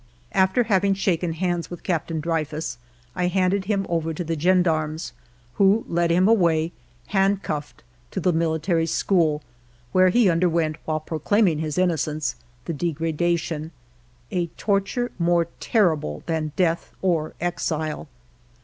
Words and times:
After 0.31 0.63
having 0.63 0.95
shaken 0.95 1.33
hands 1.33 1.69
with 1.69 1.83
Captain 1.83 2.19
Dreyfus, 2.21 2.79
I 3.15 3.27
handed 3.27 3.65
him 3.65 3.85
over 3.87 4.15
to 4.15 4.23
the 4.23 4.35
gendarmes, 4.35 5.13
who 5.61 5.85
led 5.87 6.09
him 6.09 6.27
away, 6.27 6.71
hand 7.09 7.43
cuffed, 7.43 7.83
to 8.09 8.19
the 8.19 8.33
Military 8.33 8.87
School, 8.87 9.43
where 9.91 10.09
he 10.09 10.27
underwent, 10.27 10.77
while 10.85 11.01
proclaiming 11.01 11.59
his 11.59 11.77
innocence, 11.77 12.35
the 12.65 12.73
degradation,— 12.73 13.69
a 14.31 14.47
torture 14.57 15.11
more 15.19 15.45
terrible 15.59 16.23
than 16.25 16.51
death 16.55 16.91
or 17.03 17.35
exile. 17.39 18.07